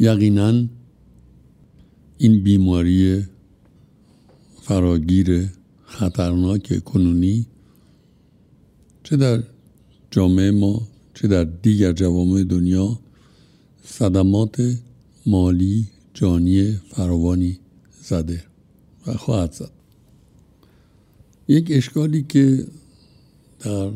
یقینا 0.00 0.64
این 2.18 2.42
بیماری 2.42 3.26
فراگیر 4.62 5.48
خطرناک 5.84 6.84
کنونی 6.84 7.46
چه 9.04 9.16
در 9.16 9.42
جامعه 10.10 10.50
ما 10.50 10.88
چه 11.14 11.28
در 11.28 11.44
دیگر 11.44 11.92
جوامع 11.92 12.44
دنیا 12.44 12.98
صدمات 13.84 14.76
مالی 15.26 15.86
جانی 16.14 16.72
فراوانی 16.72 17.58
زده 18.02 18.44
و 19.06 19.12
خواهد 19.12 19.52
زد. 19.52 19.70
یک 21.48 21.66
اشکالی 21.70 22.22
که 22.22 22.66
در 23.60 23.90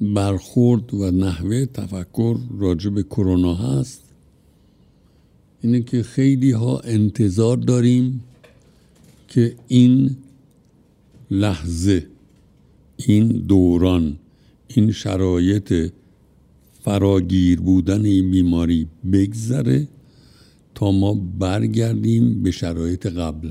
برخورد 0.00 0.94
و 0.94 1.10
نحوه 1.10 1.66
تفکر 1.66 2.38
راجع 2.58 2.90
به 2.90 3.02
کرونا 3.02 3.54
هست 3.54 4.07
اینه 5.62 5.80
که 5.80 6.02
خیلی 6.02 6.50
ها 6.50 6.78
انتظار 6.78 7.56
داریم 7.56 8.24
که 9.28 9.56
این 9.68 10.16
لحظه 11.30 12.06
این 12.96 13.28
دوران 13.28 14.18
این 14.68 14.92
شرایط 14.92 15.92
فراگیر 16.84 17.60
بودن 17.60 18.04
این 18.04 18.30
بیماری 18.30 18.86
بگذره 19.12 19.88
تا 20.74 20.92
ما 20.92 21.14
برگردیم 21.14 22.42
به 22.42 22.50
شرایط 22.50 23.06
قبل. 23.06 23.50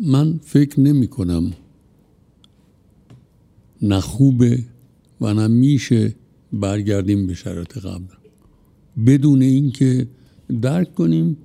من 0.00 0.40
فکر 0.44 0.80
نمی 0.80 1.06
کنم 1.06 1.52
نه 3.82 4.00
خوبه 4.00 4.64
و 5.20 5.34
نه 5.34 5.46
میشه 5.46 6.14
برگردیم 6.52 7.26
به 7.26 7.34
شرایط 7.34 7.78
قبل. 7.78 8.17
بدون 9.06 9.42
اینکه 9.42 10.08
درک 10.62 10.94
کنیم 10.94 11.36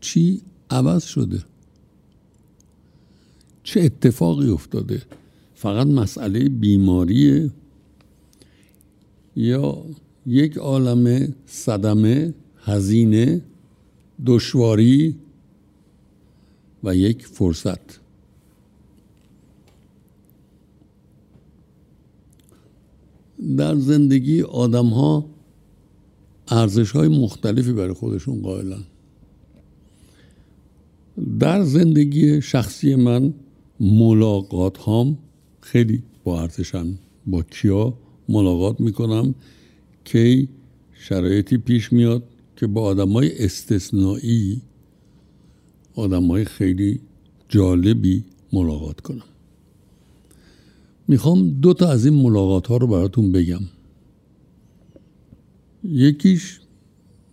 چی 0.00 0.40
عوض 0.70 1.04
شده. 1.04 1.44
چه 3.62 3.80
اتفاقی 3.80 4.50
افتاده. 4.50 5.02
فقط 5.54 5.86
مسئله 5.86 6.48
بیماریه. 6.48 7.50
یا 9.36 9.84
یک 10.26 10.56
عالم 10.56 11.34
صدمه 11.46 12.34
هزینه 12.56 13.42
دشواری 14.26 15.16
و 16.84 16.96
یک 16.96 17.26
فرصت. 17.26 18.00
در 23.56 23.76
زندگی 23.76 24.42
آدم 24.42 24.86
ها 24.86 25.26
ارزش 26.50 26.90
های 26.90 27.08
مختلفی 27.08 27.72
برای 27.72 27.92
خودشون 27.92 28.42
قائلن. 28.42 28.82
در 31.38 31.62
زندگی 31.62 32.42
شخصی 32.42 32.94
من 32.94 33.34
ملاقات 33.80 34.78
هام 34.78 35.18
خیلی 35.60 36.02
با 36.24 36.42
ارزشن. 36.42 36.98
با 37.26 37.42
کیا 37.42 37.94
ملاقات 38.28 38.80
می‌کنم 38.80 39.34
که 40.04 40.48
شرایطی 40.92 41.58
پیش 41.58 41.92
میاد 41.92 42.22
که 42.56 42.66
با 42.66 42.82
آدم 42.82 43.08
های 43.08 43.44
استثنایی 43.44 44.62
آدم 45.94 46.26
های 46.26 46.44
خیلی 46.44 47.00
جالبی 47.48 48.24
ملاقات 48.52 49.00
کنم. 49.00 49.22
می‌خوام 51.08 51.48
دو 51.48 51.74
تا 51.74 51.88
از 51.88 52.04
این 52.06 52.14
ملاقات 52.14 52.66
ها 52.66 52.76
رو 52.76 52.86
براتون 52.86 53.32
بگم. 53.32 53.60
یکیش 55.84 56.60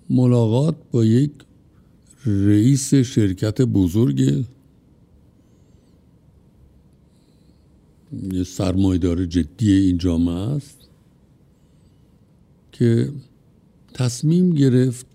ملاقات 0.09 0.75
با 0.91 1.05
یک 1.05 1.31
رئیس 2.25 2.93
شرکت 2.93 3.61
بزرگ 3.61 4.45
یه 8.31 8.43
سرمایدار 8.43 9.25
جدی 9.25 9.71
این 9.71 9.97
جامعه 9.97 10.33
است 10.33 10.77
که 12.71 13.11
تصمیم 13.93 14.49
گرفت 14.49 15.05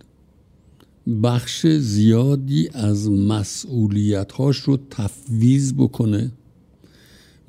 بخش 1.22 1.66
زیادی 1.66 2.68
از 2.72 3.10
مسئولیتهاش 3.10 4.56
رو 4.56 4.78
تفویض 4.90 5.72
بکنه 5.72 6.32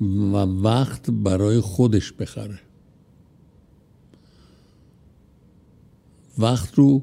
و 0.00 0.36
وقت 0.36 1.10
برای 1.10 1.60
خودش 1.60 2.12
بخره. 2.12 2.60
وقت 6.38 6.74
رو 6.74 7.02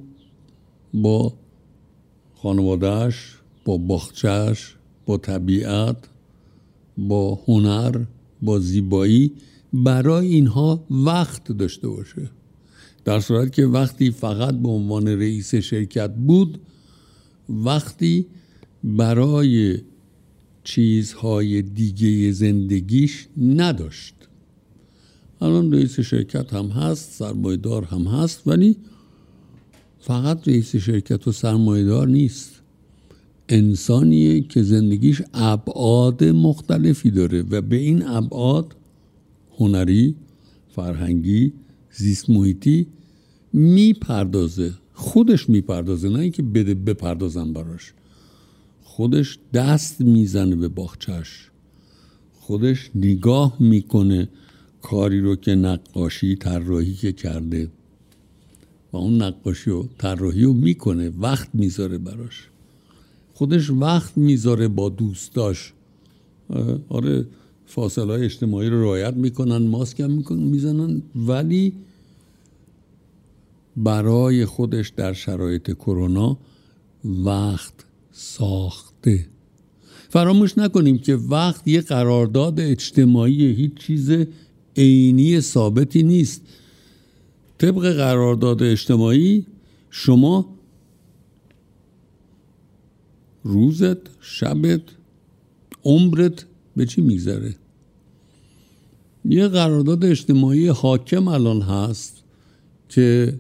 با 0.94 1.34
خانوادهش 2.36 3.38
با 3.66 3.78
باخچهش 3.78 4.76
با 5.06 5.18
طبیعت 5.18 5.98
با 6.98 7.40
هنر 7.48 8.06
با 8.42 8.60
زیبایی 8.60 9.32
برای 9.74 10.28
اینها 10.28 10.86
وقت 10.92 11.52
داشته 11.52 11.88
باشه. 11.88 12.30
در 13.06 13.20
صورت 13.20 13.52
که 13.54 13.66
وقتی 13.66 14.12
فقط 14.12 14.54
به 14.54 14.70
عنوان 14.70 15.08
رئیس 15.08 15.56
شرکت 15.56 16.16
بود 16.16 16.62
وقتی 17.50 18.26
برای 18.84 19.78
چیزهای 20.64 21.62
دیگه 21.62 22.32
زندگیش 22.32 23.28
نداشت. 23.38 24.16
الان 25.42 25.74
رئیس 25.74 26.00
شرکت 26.00 26.54
هم 26.54 26.66
هست 26.66 27.12
سرمایدار 27.12 27.84
هم 27.84 28.02
هست 28.02 28.48
ولی 28.48 28.78
فقط 30.02 30.48
رئیس 30.48 30.76
شرکت 30.76 31.28
و 31.28 31.32
سرمایدار 31.32 32.08
نیست. 32.08 32.62
انسانیه 33.50 34.42
که 34.42 34.64
زندگیش 34.64 35.22
ابعاد 35.34 36.24
مختلفی 36.24 37.12
داره 37.12 37.42
و 37.42 37.62
به 37.62 37.76
این 37.76 38.08
ابعاد 38.08 38.76
هنری 39.58 40.16
فرهنگی 40.76 41.54
زیست 41.92 42.30
محیطی 42.30 42.88
می‌پردازه. 43.54 44.74
خودش 44.94 45.50
می‌پردازه 45.50 46.10
نه 46.10 46.20
اینکه 46.20 46.44
بده 46.44 46.74
بپردازن 46.74 47.54
براش. 47.54 47.94
خودش 48.84 49.40
دست 49.54 50.02
می‌زنه 50.02 50.56
به 50.56 50.68
باغچش 50.68 51.50
خودش 52.34 52.90
نگاه 52.96 53.58
می‌کنه 53.60 54.30
کاری 54.82 55.22
رو 55.22 55.36
که 55.36 55.56
نقاشی 55.56 56.36
طراحی 56.36 56.94
که 56.94 57.12
کرده. 57.12 57.70
و 58.94 58.98
اون 58.98 59.22
نقاشی 59.22 59.70
و 59.70 59.84
طراحی 59.98 60.44
رو 60.44 60.54
می‌کنه 60.54 61.12
وقت 61.20 61.50
می‌ذاره 61.54 61.98
براش. 61.98 62.48
خودش 63.34 63.70
وقت 63.70 64.18
می‌ذاره 64.18 64.68
با 64.68 64.90
دوستاش. 64.90 65.74
آره 66.90 67.26
فاصله 67.66 68.06
های 68.06 68.26
اجتماعی 68.26 68.70
رو 68.70 68.82
رعایت 68.82 69.14
می‌کنن 69.14 69.68
ماسک 69.68 70.00
هم 70.00 70.12
می‌کنن 70.12 70.44
می‌زنن 70.44 71.02
ولی 71.16 71.74
برای 73.78 74.46
خودش 74.46 74.90
در 74.90 75.14
شرایط 75.14 75.72
کرونا 75.72 76.38
وقت 77.06 77.74
ساخته. 78.12 79.28
فراموش 80.10 80.58
نکنیم 80.58 80.98
که 80.98 81.16
وقت 81.16 81.68
یه 81.68 81.82
قرارداد 81.82 82.60
اجتماعی 82.60 83.46
هیچ 83.46 83.74
چیز 83.74 84.12
عینی 84.78 85.42
ثابتی 85.42 86.04
نیست. 86.04 86.42
طبق 87.62 87.92
قرارداد 87.92 88.64
اجتماعی 88.64 89.46
شما 89.90 90.56
روزت 93.44 93.98
شبت 94.22 94.82
عمرت 95.84 96.46
به 96.76 96.86
چی 96.86 97.02
میگذره؟ 97.02 97.56
یه 99.26 99.48
قرارداد 99.48 100.06
اجتماعی 100.06 100.68
حاکم 100.68 101.28
الان 101.28 101.62
هست 101.62 102.24
که 102.90 103.40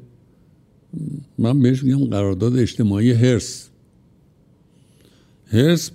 من 1.38 1.62
بهش 1.62 1.84
میگم 1.84 2.06
قرارداد 2.06 2.58
اجتماعی 2.58 3.12
هرس 3.12 3.70
هرس 5.46 5.92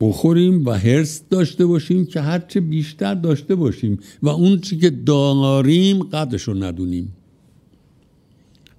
بخوریم 0.00 0.66
و 0.66 0.70
هرس 0.70 1.22
داشته 1.30 1.66
باشیم 1.66 2.06
که 2.06 2.20
هرچه 2.20 2.60
بیشتر 2.60 3.14
داشته 3.14 3.54
باشیم 3.54 3.98
و 4.22 4.28
اون 4.28 4.60
چی 4.60 4.78
که 4.78 4.90
داریم 4.90 6.02
قدرش 6.02 6.42
رو 6.42 6.54
ندونیم. 6.54 7.12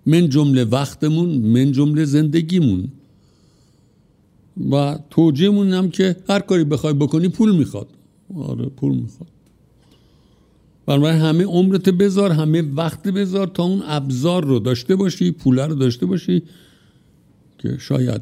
من 0.06 0.30
جمله 0.30 0.64
وقتمون 0.64 1.30
من 1.30 1.72
جمله 1.72 2.06
زندگیمون. 2.06 2.88
و 4.72 5.00
توجیهمون 5.10 5.74
هم 5.74 5.90
که 5.90 6.16
هر 6.30 6.40
کاری 6.40 6.64
بخوای 6.64 6.94
بکنی 6.94 7.30
پول 7.30 7.56
می‌خواد. 7.56 7.88
آره 8.36 8.66
پول 8.66 8.96
می‌خواد. 8.96 9.30
بنابراین 10.86 11.22
همه 11.22 11.44
عمرت 11.44 11.90
بذار 11.90 12.32
همه 12.32 12.62
وقت 12.62 13.08
بذار 13.08 13.48
تا 13.48 13.64
اون 13.64 13.82
ابزار 13.86 14.46
رو 14.46 14.60
داشته 14.60 14.96
باشی 14.96 15.32
پول 15.32 15.60
رو 15.60 15.76
داشته 15.76 16.06
باشی 16.06 16.44
که 17.58 17.78
شاید 17.80 18.22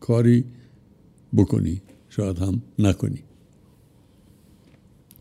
کاری 0.00 0.44
بکنی 1.36 1.82
شاید 2.08 2.38
هم 2.38 2.62
نکنی. 2.78 3.18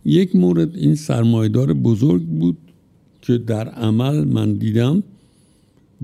یک 0.05 0.35
مورد 0.35 0.75
این 0.75 0.95
سرمایدار 0.95 1.73
بزرگ 1.73 2.25
بود 2.25 2.57
که 3.21 3.37
در 3.37 3.69
عمل 3.69 4.23
من 4.23 4.53
دیدم. 4.53 5.03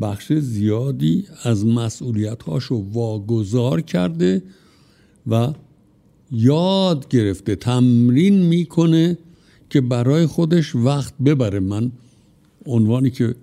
بخش 0.02 0.34
زیادی 0.34 1.28
از 1.44 1.66
مسئولیت 1.66 2.44
هاشو 2.44 2.86
واگذار 2.94 3.82
کرده 3.82 4.44
و 5.28 5.54
یاد 6.32 7.08
گرفته 7.08 7.56
تمرین 7.56 8.46
می‌کنه 8.46 9.18
که 9.70 9.82
برای 9.82 10.26
خودش 10.26 10.76
وقت 10.76 11.14
ببره. 11.26 11.60
من 11.60 11.92
عنوانی 12.66 13.10
که 13.10 13.36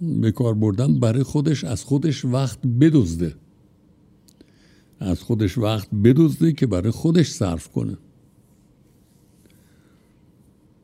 به 0.00 0.32
کار 0.32 0.54
بردم 0.54 1.00
برای 1.00 1.22
خودش 1.22 1.64
از 1.64 1.84
خودش 1.84 2.24
وقت 2.24 2.58
بدزده. 2.66 3.34
از 5.00 5.22
خودش 5.22 5.58
وقت 5.58 5.88
بدزده 6.04 6.52
که 6.52 6.66
برای 6.66 6.90
خودش 6.90 7.30
صرف 7.30 7.68
کنه. 7.68 7.96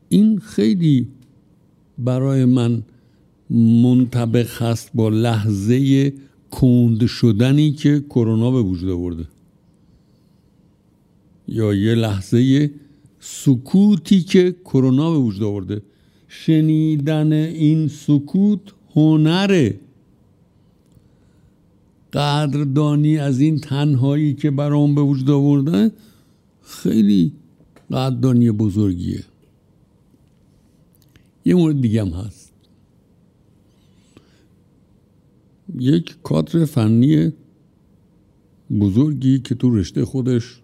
این 0.08 0.38
خیلی 0.38 1.08
برای 1.99 2.44
من 2.44 2.82
منطبق 3.50 4.62
هست 4.62 4.90
با 4.94 5.08
لحظه 5.08 6.12
کند 6.50 7.06
شدنی 7.06 7.72
که 7.72 8.04
کرونا 8.10 8.50
به 8.50 8.62
وجود 8.62 8.90
آورده. 8.90 9.25
یا 11.48 11.75
یه 11.75 11.94
لحظه 11.94 12.70
سکوتی 13.20 14.20
که 14.20 14.56
کرونا 14.64 15.10
به 15.10 15.19
وجود 15.19 15.43
آورده. 15.43 15.82
شنیدن 16.28 17.32
این 17.32 17.88
سکوت 17.88 18.60
هنره. 18.94 19.81
قدردانی 22.12 23.19
از 23.19 23.40
این 23.40 23.58
تنهایی 23.58 24.34
که 24.34 24.50
برام 24.50 24.94
به 24.94 25.00
وجود 25.00 25.31
آورده 25.31 25.92
خیلی 26.62 27.32
قدردانی 27.90 28.50
بزرگیه. 28.50 29.25
یه 31.44 31.54
مورد 31.54 31.81
دیگه 31.81 32.04
هم 32.04 32.08
هست. 32.08 32.45
یک 35.78 36.16
کادر 36.22 36.64
فنی 36.64 37.32
بزرگی 38.80 39.38
که 39.38 39.54
تو 39.54 39.76
رشته 39.76 40.04
خودش 40.04 40.60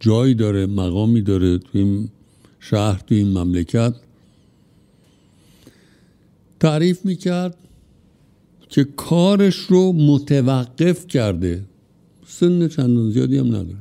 جایی 0.00 0.34
داره 0.34 0.66
مقامی 0.66 1.22
داره 1.22 1.58
تو 1.58 1.78
این 1.78 2.08
شهر 2.60 3.02
تو 3.06 3.14
این 3.14 3.38
مملکت. 3.38 3.94
تعریف 6.60 7.04
می‌کرد 7.04 7.56
که 8.68 8.84
کارش 8.84 9.56
رو 9.56 9.92
متوقف 9.92 11.06
کرده. 11.06 11.64
سن 12.26 12.68
چندان 12.68 13.10
زیادی 13.10 13.38
هم 13.38 13.46
نداره 13.46 13.76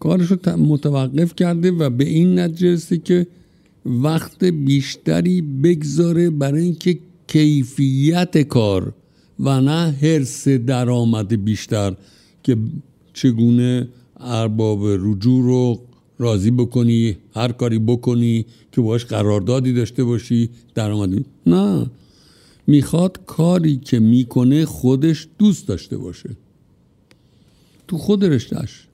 کارش 0.00 0.26
رو 0.26 0.56
متوقف 0.56 1.34
کرده 1.34 1.70
و 1.70 1.90
به 1.90 2.04
این 2.04 2.38
نتیجه 2.38 2.98
که 2.98 3.26
وقت 3.86 4.44
بیشتری 4.44 5.42
بگذاره 5.42 6.30
برای 6.30 6.62
اینکه 6.62 6.98
کیفیت 7.30 8.38
کار 8.38 8.92
و 9.40 9.60
نه 9.60 9.90
حرس 10.02 10.48
درآمد 10.48 11.44
بیشتر 11.44 11.94
که 12.42 12.56
چگونه 13.12 13.88
ارباب 14.20 14.80
رجوع 14.84 15.42
رو 15.42 15.80
راضی 16.18 16.50
بکنی 16.50 17.16
هر 17.34 17.52
کاری 17.52 17.78
بکنی 17.78 18.46
که 18.72 18.80
باش 18.80 19.04
قراردادی 19.04 19.72
داشته 19.72 20.04
باشی 20.04 20.50
درآمدی 20.74 21.24
نه. 21.46 21.86
می‌خواد 22.66 23.20
کاری 23.26 23.76
که 23.76 23.98
می‌کنه 23.98 24.64
خودش 24.64 25.28
دوست 25.38 25.68
داشته 25.68 25.96
باشه. 25.96 26.30
تو 27.88 27.98
خود 27.98 28.24
رشتهش 28.24 28.86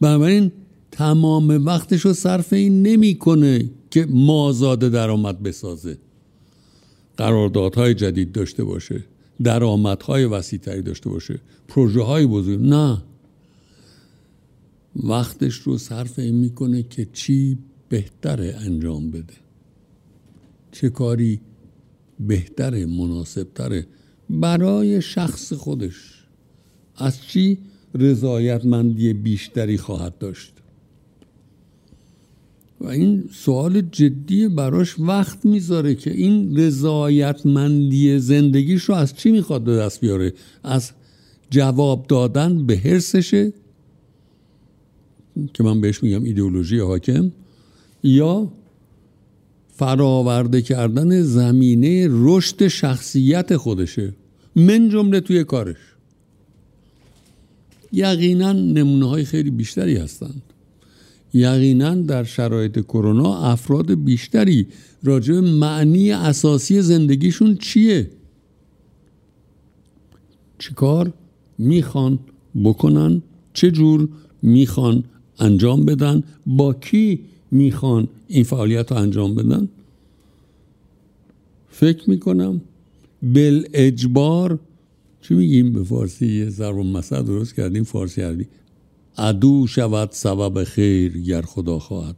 بنابراین 0.00 0.52
تمام 0.90 1.66
وقتش 1.66 2.00
رو 2.00 2.12
صرف 2.12 2.52
این 2.52 2.82
نمی‌کنه 2.82 3.70
که 3.90 4.06
مازاد 4.10 4.78
درآمد 4.78 5.42
بسازه. 5.42 5.98
قراردادهای 7.16 7.94
جدید 7.94 8.32
داشته 8.32 8.64
باشه 8.64 9.04
درآمدهای 9.42 10.24
وسیعتری 10.24 10.82
داشته 10.82 11.10
باشه 11.10 11.40
پروژه 11.68 12.02
های 12.02 12.26
بزرگ. 12.26 12.60
نه. 12.60 13.02
وقتش 14.96 15.54
رو 15.54 15.78
صرف 15.78 16.18
این 16.18 16.34
می‌کنه 16.34 16.82
که 16.82 17.06
چی 17.12 17.58
بهتره 17.88 18.56
انجام 18.58 19.10
بده. 19.10 19.34
چه 20.72 20.90
کاری 20.90 21.40
بهتره 22.20 22.86
مناسبتره 22.86 23.86
برای 24.30 25.02
شخص 25.02 25.52
خودش. 25.52 26.24
از 26.96 27.22
چی 27.22 27.58
رضایتمندی 27.94 29.12
بیشتری 29.12 29.78
خواهد 29.78 30.18
داشت؟ 30.18 30.52
و 32.84 32.88
این 32.88 33.24
سوال 33.32 33.80
جدی 33.80 34.48
براش 34.48 34.94
وقت 34.98 35.44
می‌ذاره 35.44 35.94
که 35.94 36.10
این 36.10 36.56
رضایتمندی 36.56 38.18
زندگیش 38.18 38.82
رو 38.82 38.94
از 38.94 39.14
چی 39.14 39.30
می‌خواد 39.30 39.64
به 39.64 39.76
دست 39.76 40.00
بیاره؟ 40.00 40.32
از 40.62 40.90
جواب 41.50 42.06
دادن 42.08 42.66
به 42.66 42.76
حرسشه 42.76 43.52
که 45.54 45.62
من 45.62 45.80
بهش 45.80 46.02
میگم 46.02 46.24
ایدئولوژی 46.24 46.78
حاکم 46.78 47.32
یا 48.02 48.52
فراورده 49.76 50.62
کردن 50.62 51.22
زمینه 51.22 52.08
رشد 52.10 52.68
شخصیت 52.68 53.56
خودشه. 53.56 54.12
من 54.56 54.88
جمله 54.88 55.20
توی 55.20 55.44
کارش. 55.44 55.76
یقینا 57.92 58.52
نمونه 58.52 59.08
های 59.08 59.24
خیلی 59.24 59.50
بیشتری 59.50 59.96
هستند. 59.96 60.42
یقینا 61.34 61.94
در 61.94 62.24
شرایط 62.24 62.80
کرونا 62.80 63.38
افراد 63.38 63.94
بیشتری 63.94 64.66
راجع 65.02 65.34
به 65.34 65.40
معنی 65.40 66.10
اساسی 66.12 66.82
زندگیشون 66.82 67.56
چیه؟ 67.56 68.10
چیکار 70.58 71.12
می‌خوان 71.58 72.18
بکنن؟ 72.64 73.22
چه 73.52 73.70
جور 73.70 74.08
می‌خوان 74.42 75.04
انجام 75.38 75.84
بدن؟ 75.84 76.22
با 76.46 76.74
کی 76.74 77.20
می‌خوان 77.50 78.08
این 78.28 78.44
فعالیت 78.44 78.92
رو 78.92 78.98
انجام 78.98 79.34
بدن؟ 79.34 79.68
فکر 81.70 82.10
می‌کنم 82.10 82.60
بل 83.22 83.64
اجبار 83.74 84.58
چی 85.22 85.34
میگیم؟ 85.34 85.72
به 85.72 85.84
فارسی 85.84 86.26
یه 86.26 86.48
ضرب 86.48 86.76
مسئله 86.76 87.22
درست 87.22 87.54
کردیم 87.54 87.84
فارسی 87.84 88.22
عربی. 88.22 88.46
عدو 89.18 89.66
شود 89.66 90.08
سبب 90.12 90.64
خیر 90.64 91.18
گر 91.18 91.42
خدا 91.42 91.78
خواهد. 91.78 92.16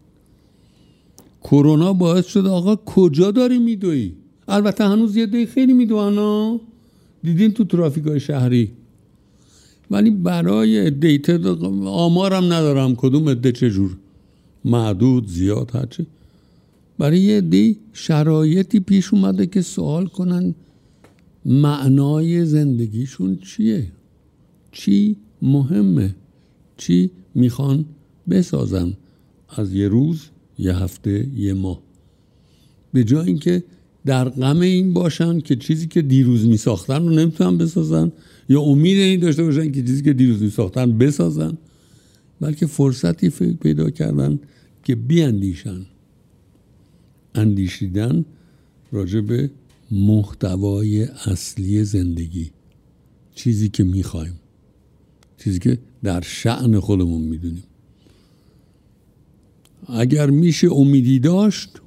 کرونا 1.43 1.93
باعث 1.93 2.27
شده 2.27 2.49
آقا 2.49 2.77
کجا 2.77 3.31
داری 3.31 3.59
میدوی؟ 3.59 4.13
البته 4.49 4.85
هنوز 4.85 5.17
یه 5.17 5.27
دی 5.27 5.47
خیلی 5.47 5.73
میدوان 5.73 6.61
دیدین 7.23 7.53
تو 7.53 7.65
ترافیک 7.65 8.05
های 8.07 8.21
شهری؟ 8.21 8.71
ولی 9.91 10.11
برای 10.11 10.91
دیتا 10.91 11.57
آمارم 11.87 12.45
ندارم 12.45 12.97
کدوم 12.97 13.29
عده 13.29 13.53
چجور. 13.53 13.97
معدود 14.65 15.29
زیاد 15.29 15.71
هرچه 15.75 16.07
برای 16.99 17.21
یه 17.21 17.41
دی 17.41 17.79
شرایطی 17.93 18.81
پیش 18.81 19.15
اومده 19.15 19.47
که 19.47 19.63
سوال 19.63 20.07
کنن 20.07 20.55
معنای 21.45 22.45
زندگیشون 22.45 23.37
چیه؟ 23.37 23.87
چی 24.73 25.17
مهمه؟ 25.43 26.15
چی 26.77 27.11
می‌خوان 27.35 27.85
بسازن 28.31 28.93
از 29.49 29.75
یه 29.75 29.89
روز 29.89 30.23
یه 30.59 30.77
هفته 30.77 31.29
یه 31.37 31.55
ماه. 31.55 31.83
به 32.93 33.05
جای 33.05 33.27
اینکه 33.27 33.65
در 34.07 34.29
غم 34.29 34.61
این 34.61 34.93
باشن 34.93 35.41
که 35.41 35.57
چیزی 35.57 35.87
که 35.87 36.03
دیروز 36.03 36.47
میساختن 36.47 37.09
رو 37.09 37.11
نمی‌تونن 37.11 37.59
بسازن 37.59 38.13
یا 38.49 38.61
امید 38.61 38.99
این 38.99 39.21
داشته 39.21 39.43
باشن 39.43 39.73
که 39.73 39.83
چیزی 39.83 40.03
که 40.03 40.13
دیروز 40.13 40.43
میساختن 40.43 40.99
بسازن 40.99 41.59
بلکه 42.41 42.67
فرصتی 42.67 43.31
پیدا 43.61 43.91
کردن 43.91 44.39
که 44.85 44.95
بیاندیشن. 44.95 45.87
اندیشیدن 47.35 48.25
راجع 48.93 49.21
به 49.21 49.51
محتوای 49.91 51.03
اصلی 51.03 51.85
زندگی. 51.85 52.51
چیزی 53.35 53.69
که 53.69 53.85
می‌خوایم. 53.85 54.35
چیزی 55.39 55.59
که 55.59 55.79
در 56.03 56.21
شعن 56.21 56.81
خودمون 56.81 57.23
می‌دونیم. 57.23 57.65
اگر 59.89 60.31
میشه 60.31 60.73
امیدی 60.73 61.19
داشت 61.19 61.81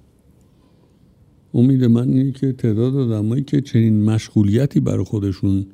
امید 1.53 1.83
من 1.83 2.13
اینه 2.13 2.31
که 2.31 2.51
تعداد 2.51 2.95
آدمایی 2.95 3.43
که 3.43 3.61
چنین 3.61 4.03
مشغولیتی 4.03 4.79
برای 4.79 5.03
خودشون 5.03 5.65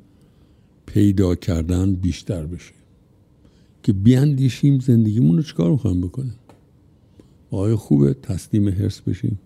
پیدا 0.86 1.34
کردن 1.34 1.94
بیشتر 1.94 2.46
بشه. 2.46 2.72
که 3.82 3.92
بیاندیشیم 3.92 4.78
زندگیمون 4.78 5.36
رو 5.36 5.42
چکار 5.42 5.70
می‌خوایم 5.70 6.00
بکنیم؟ 6.00 6.34
آیا 7.50 7.76
خوبه 7.76 8.14
تسلیم 8.14 8.68
حرس 8.68 9.00
بشیم. 9.00 9.38